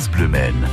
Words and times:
France 0.00 0.12
Bleu 0.12 0.28
Maine. 0.28 0.66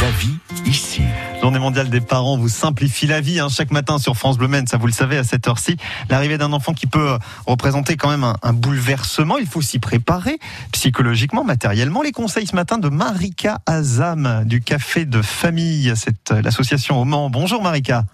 La 0.00 0.10
vie 0.12 0.38
ici. 0.64 1.02
Journée 1.42 1.58
mondiale 1.58 1.90
des 1.90 2.00
parents 2.00 2.38
vous 2.38 2.48
simplifie 2.48 3.06
la 3.06 3.20
vie. 3.20 3.38
Hein. 3.38 3.48
Chaque 3.50 3.70
matin 3.70 3.98
sur 3.98 4.16
France 4.16 4.38
Bleu 4.38 4.48
Maine, 4.48 4.66
ça 4.66 4.78
vous 4.78 4.86
le 4.86 4.92
savez, 4.92 5.18
à 5.18 5.22
cette 5.22 5.46
heure-ci, 5.46 5.76
l'arrivée 6.08 6.38
d'un 6.38 6.50
enfant 6.54 6.72
qui 6.72 6.86
peut 6.86 7.18
représenter 7.44 7.98
quand 7.98 8.08
même 8.08 8.24
un, 8.24 8.38
un 8.42 8.54
bouleversement. 8.54 9.36
Il 9.36 9.46
faut 9.46 9.60
s'y 9.60 9.80
préparer 9.80 10.38
psychologiquement, 10.72 11.44
matériellement. 11.44 12.00
Les 12.00 12.12
conseils 12.12 12.46
ce 12.46 12.56
matin 12.56 12.78
de 12.78 12.88
Marika 12.88 13.58
Azam 13.66 14.44
du 14.46 14.62
Café 14.62 15.04
de 15.04 15.20
Famille, 15.20 15.92
c'est 15.94 16.32
euh, 16.32 16.40
l'association 16.40 16.98
au 16.98 17.04
Mans. 17.04 17.28
Bonjour 17.28 17.62
Marika. 17.62 18.06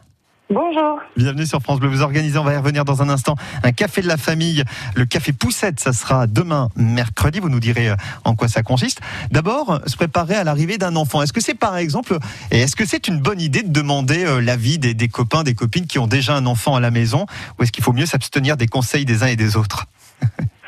Bonjour. 0.53 0.99
Bienvenue 1.17 1.47
sur 1.47 1.63
France 1.63 1.79
Bleu. 1.79 1.89
Vous 1.89 2.03
organisez, 2.03 2.37
on 2.37 2.43
va 2.43 2.55
y 2.55 2.57
revenir 2.57 2.85
dans 2.85 3.03
un 3.03 3.09
instant, 3.09 3.37
un 3.63 3.71
café 3.71 4.03
de 4.03 4.09
la 4.09 4.17
famille. 4.17 4.65
Le 4.97 5.05
café 5.05 5.33
Poussette, 5.33 5.79
ça 5.79 5.93
sera 5.93 6.27
demain, 6.27 6.71
mercredi. 6.75 7.39
Vous 7.39 7.49
nous 7.49 7.61
direz 7.61 7.91
euh, 7.91 7.97
en 8.25 8.35
quoi 8.35 8.49
ça 8.49 8.65
consiste. 8.65 9.01
D'abord, 9.31 9.81
se 9.87 9.95
préparer 9.95 10.35
à 10.35 10.43
l'arrivée 10.43 10.77
d'un 10.77 10.97
enfant. 10.97 11.23
Est-ce 11.23 11.33
que 11.33 11.41
c'est 11.41 11.55
par 11.55 11.77
exemple, 11.77 12.19
et 12.51 12.59
est-ce 12.59 12.75
que 12.75 12.85
c'est 12.85 13.07
une 13.07 13.21
bonne 13.21 13.41
idée 13.41 13.63
de 13.63 13.73
demander 13.73 14.25
euh, 14.25 14.41
l'avis 14.41 14.81
des 14.81 15.09
copains, 15.09 15.45
des 15.45 15.55
copines 15.55 15.87
qui 15.87 16.01
ont 16.01 16.09
déjà 16.09 16.35
un 16.35 16.47
enfant 16.47 16.75
à 16.75 16.81
la 16.81 16.91
maison? 16.91 17.27
Ou 17.59 17.63
est-ce 17.63 17.71
qu'il 17.71 17.85
faut 17.85 17.93
mieux 17.93 18.07
s'abstenir 18.07 18.57
des 18.57 18.67
conseils 18.67 19.05
des 19.05 19.23
uns 19.23 19.29
et 19.29 19.37
des 19.37 19.57
autres? 19.57 19.87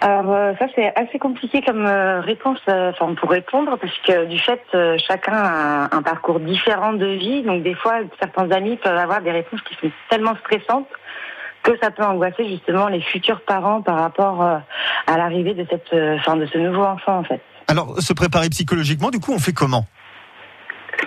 Alors 0.00 0.32
euh, 0.32 0.52
ça 0.58 0.66
c'est 0.74 0.94
assez 0.96 1.18
compliqué 1.18 1.60
comme 1.60 1.84
euh, 1.84 2.20
réponse, 2.20 2.60
euh, 2.68 2.90
enfin 2.90 3.14
pour 3.14 3.30
répondre 3.30 3.76
parce 3.80 3.96
que 4.06 4.26
du 4.26 4.38
fait 4.38 4.62
chacun 4.98 5.32
a 5.34 5.96
un 5.96 6.02
parcours 6.02 6.38
différent 6.38 6.92
de 6.92 7.06
vie, 7.06 7.42
donc 7.42 7.62
des 7.62 7.74
fois 7.74 8.00
certains 8.20 8.50
amis 8.52 8.76
peuvent 8.76 8.96
avoir 8.96 9.22
des 9.22 9.32
réponses 9.32 9.60
qui 9.62 9.74
sont 9.74 9.92
tellement 10.08 10.36
stressantes 10.36 10.88
que 11.64 11.76
ça 11.82 11.90
peut 11.90 12.04
angoisser 12.04 12.48
justement 12.48 12.86
les 12.86 13.00
futurs 13.00 13.40
parents 13.40 13.82
par 13.82 13.98
rapport 13.98 14.42
à 14.42 15.16
l'arrivée 15.16 15.54
de 15.54 15.66
cette, 15.68 15.92
enfin 15.92 16.36
de 16.36 16.46
ce 16.46 16.58
nouveau 16.58 16.84
enfant 16.84 17.18
en 17.18 17.24
fait. 17.24 17.42
Alors, 17.70 18.00
se 18.00 18.14
préparer 18.14 18.48
psychologiquement, 18.48 19.10
du 19.10 19.20
coup, 19.20 19.34
on 19.34 19.38
fait 19.38 19.52
comment? 19.52 19.84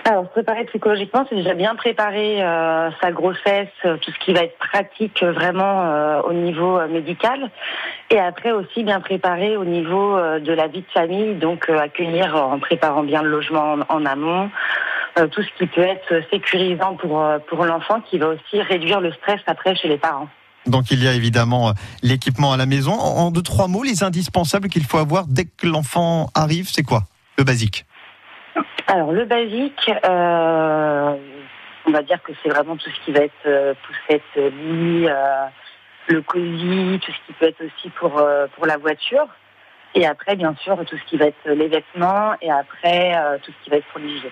Alors, 0.04 0.28
préparer 0.30 0.64
psychologiquement, 0.64 1.24
c'est 1.28 1.36
déjà 1.36 1.54
bien 1.54 1.76
préparer 1.76 2.42
euh, 2.42 2.90
sa 3.00 3.12
grossesse, 3.12 3.68
euh, 3.84 3.96
tout 3.98 4.10
ce 4.10 4.24
qui 4.24 4.32
va 4.32 4.42
être 4.42 4.58
pratique 4.58 5.22
euh, 5.22 5.32
vraiment 5.32 6.22
au 6.24 6.32
niveau 6.32 6.80
médical, 6.88 7.50
et 8.10 8.18
après 8.18 8.50
aussi 8.50 8.82
bien 8.82 9.00
préparer 9.00 9.56
au 9.56 9.64
niveau 9.64 10.16
de 10.16 10.52
la 10.52 10.66
vie 10.66 10.80
de 10.80 10.90
famille, 10.92 11.34
donc 11.34 11.68
accueillir 11.68 12.34
en 12.34 12.58
préparant 12.58 13.02
bien 13.04 13.22
le 13.22 13.30
logement 13.30 13.76
en, 13.88 13.96
en 13.96 14.06
amont, 14.06 14.50
tout 15.14 15.42
ce 15.42 15.58
qui 15.58 15.66
peut 15.66 15.82
être 15.82 16.22
sécurisant 16.30 16.94
pour 16.94 17.24
pour 17.48 17.64
l'enfant, 17.64 18.00
qui 18.00 18.18
va 18.18 18.28
aussi 18.28 18.60
réduire 18.60 19.00
le 19.00 19.12
stress 19.12 19.40
après 19.46 19.74
chez 19.76 19.88
les 19.88 19.98
parents. 19.98 20.28
Donc 20.66 20.90
il 20.90 21.02
y 21.02 21.08
a 21.08 21.12
évidemment 21.12 21.72
l'équipement 22.02 22.52
à 22.52 22.56
la 22.56 22.66
maison. 22.66 22.92
En 22.92 23.30
deux, 23.30 23.42
trois 23.42 23.68
mots, 23.68 23.82
les 23.82 24.02
indispensables 24.02 24.68
qu'il 24.68 24.84
faut 24.84 24.98
avoir 24.98 25.26
dès 25.26 25.44
que 25.44 25.66
l'enfant 25.66 26.28
arrive, 26.34 26.68
c'est 26.68 26.84
quoi 26.84 27.02
Le 27.38 27.44
basique? 27.44 27.84
Alors 28.86 29.12
le 29.12 29.24
basique, 29.24 29.90
euh, 30.04 31.16
on 31.86 31.90
va 31.90 32.02
dire 32.02 32.22
que 32.22 32.32
c'est 32.42 32.48
vraiment 32.48 32.76
tout 32.76 32.90
ce 32.90 33.04
qui 33.04 33.12
va 33.12 33.20
être 33.20 33.32
euh, 33.46 33.74
poussette, 33.86 34.22
euh, 34.36 34.50
lit, 34.50 35.08
le 36.08 36.20
cosy, 36.22 37.00
tout 37.00 37.12
ce 37.12 37.26
qui 37.26 37.32
peut 37.38 37.46
être 37.46 37.64
aussi 37.64 37.90
pour 37.90 38.22
pour 38.56 38.66
la 38.66 38.76
voiture. 38.76 39.26
Et 39.94 40.06
après, 40.06 40.36
bien 40.36 40.54
sûr, 40.62 40.76
tout 40.86 40.96
ce 40.96 41.10
qui 41.10 41.16
va 41.16 41.26
être 41.26 41.48
les 41.48 41.68
vêtements 41.68 42.32
et 42.40 42.50
après 42.50 43.14
tout 43.42 43.52
ce 43.52 43.64
qui 43.64 43.70
va 43.70 43.76
être 43.76 43.86
pour 43.92 44.00
l'hygiène. 44.00 44.30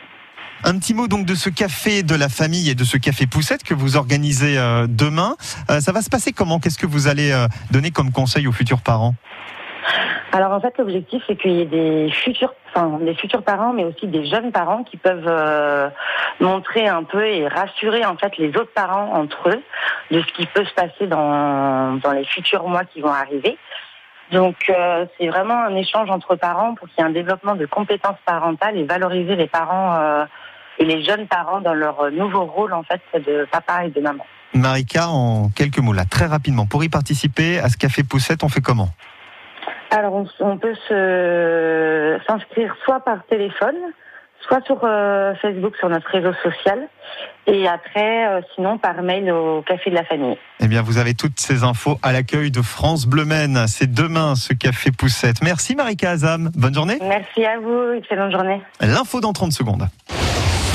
Un 0.65 0.79
petit 0.79 0.95
mot 0.95 1.07
donc 1.07 1.27
de 1.27 1.35
ce 1.35 1.49
café 1.49 2.03
de 2.03 2.15
la 2.15 2.29
famille 2.29 2.71
et 2.71 2.75
de 2.75 2.85
ce 2.85 2.97
café 2.97 3.27
poussette 3.27 3.63
que 3.63 3.75
vous 3.75 3.97
organisez 3.97 4.57
demain. 4.89 5.37
Ça 5.81 5.93
va 5.93 6.03
se 6.03 6.11
passer 6.11 6.33
comment? 6.33 6.59
Qu'est-ce 6.59 6.79
que 6.79 6.87
vous 6.87 7.09
allez 7.09 7.33
donner 7.71 7.91
comme 7.91 8.11
conseil 8.11 8.47
aux 8.47 8.53
futurs 8.53 8.81
parents? 8.81 9.15
Alors 10.33 10.53
en 10.53 10.61
fait, 10.61 10.77
l'objectif 10.79 11.23
c'est 11.27 11.37
qu'il 11.37 11.53
y 11.53 11.61
ait 11.61 11.67
des 11.67 12.11
futurs, 12.11 12.55
enfin 12.69 12.99
des 13.01 13.15
futurs 13.15 13.43
parents, 13.43 13.73
mais 13.73 13.85
aussi 13.85 14.07
des 14.07 14.27
jeunes 14.27 14.53
parents 14.53 14.85
qui 14.85 14.97
peuvent 14.97 15.27
euh, 15.27 15.89
montrer 16.39 16.87
un 16.87 17.03
peu 17.03 17.27
et 17.27 17.49
rassurer 17.49 18.05
en 18.07 18.17
fait 18.17 18.37
les 18.39 18.49
autres 18.51 18.73
parents 18.73 19.13
entre 19.15 19.49
eux 19.49 19.63
de 20.13 20.23
ce 20.23 20.33
qui 20.33 20.47
peut 20.47 20.65
se 20.65 20.75
passer 20.75 21.09
dans 21.09 21.97
dans 21.97 22.13
les 22.13 22.25
futurs 22.25 22.69
mois 22.69 22.85
qui 22.85 23.01
vont 23.01 23.13
arriver. 23.13 23.59
Donc 24.31 24.57
euh, 24.69 25.07
c'est 25.19 25.29
vraiment 25.29 25.65
un 25.65 25.75
échange 25.75 26.09
entre 26.11 26.37
parents 26.37 26.77
pour 26.77 26.89
qu'il 26.89 26.99
y 26.99 27.01
ait 27.03 27.11
un 27.11 27.13
développement 27.13 27.57
de 27.57 27.67
compétences 27.67 28.19
parentales 28.25 28.77
et 28.77 28.85
valoriser 28.85 29.35
les 29.35 29.49
parents 29.49 29.97
euh, 29.97 30.25
et 30.79 30.85
les 30.85 31.03
jeunes 31.03 31.27
parents 31.27 31.61
dans 31.61 31.75
leur 31.75 32.11
nouveau 32.13 32.45
rôle 32.45 32.73
en 32.73 32.85
fait 32.85 33.03
de 33.15 33.49
papa 33.51 33.85
et 33.85 33.91
de 33.91 34.01
maman. 34.01 34.25
Marika, 34.55 35.09
en 35.09 35.49
quelques 35.49 35.79
mots 35.79 35.93
là, 35.93 36.05
très 36.05 36.27
rapidement, 36.27 36.67
pour 36.67 36.83
y 36.85 36.89
participer 36.89 37.59
à 37.59 37.69
ce 37.69 37.77
café 37.77 38.03
poussette, 38.05 38.43
on 38.45 38.49
fait 38.49 38.61
comment? 38.61 38.91
Alors, 39.91 40.15
on, 40.15 40.27
on 40.41 40.59
peut 40.59 40.75
s'inscrire 42.27 42.75
soit 42.85 43.01
par 43.01 43.25
téléphone, 43.29 43.77
soit 44.47 44.65
sur 44.65 44.81
euh, 44.85 45.35
Facebook, 45.43 45.77
sur 45.77 45.89
notre 45.89 46.09
réseau 46.09 46.33
social, 46.43 46.89
et 47.47 47.67
après, 47.67 48.29
euh, 48.29 48.41
sinon, 48.55 48.79
par 48.79 49.03
mail 49.03 49.31
au 49.31 49.63
Café 49.63 49.91
de 49.91 49.97
la 49.97 50.05
Famille. 50.05 50.37
Eh 50.61 50.69
bien, 50.69 50.83
vous 50.83 50.99
avez 50.99 51.15
toutes 51.15 51.41
ces 51.41 51.65
infos 51.65 51.99
à 52.03 52.13
l'accueil 52.13 52.51
de 52.51 52.63
France 52.63 53.07
Bleu 53.07 53.25
Maine. 53.25 53.65
C'est 53.67 53.93
demain 53.93 54.35
ce 54.37 54.55
café 54.55 54.91
poussette. 54.93 55.43
Merci 55.43 55.75
Marika 55.75 56.11
Azam. 56.11 56.51
Bonne 56.55 56.75
journée. 56.75 56.99
Merci 57.03 57.45
à 57.45 57.59
vous, 57.59 57.93
excellente 57.97 58.33
journée. 58.33 58.63
L'info 58.81 59.21
dans 59.21 59.33
30 59.33 59.53
secondes. 59.53 59.89